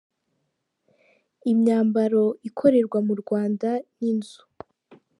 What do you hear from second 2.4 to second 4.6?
ikorerwa mu Rwanda n’inzu.